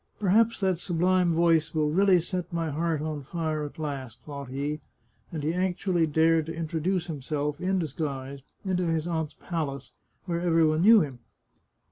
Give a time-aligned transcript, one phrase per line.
[0.19, 4.79] "Perhaps that sublime voice will really set my heart on fire at last," thought he,
[5.31, 9.91] and he actually dared to introduce himself, in disguise, into his aunt's palace,
[10.25, 11.19] where every one knew him.